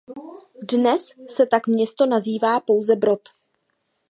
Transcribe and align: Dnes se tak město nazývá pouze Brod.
Dnes 0.71 1.13
se 1.29 1.45
tak 1.45 1.67
město 1.67 2.05
nazývá 2.05 2.59
pouze 2.59 2.95
Brod. 2.95 3.21